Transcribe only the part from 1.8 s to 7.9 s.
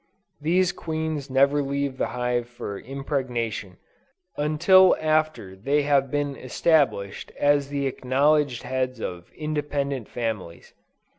the hive for impregnation, until after they have been established as the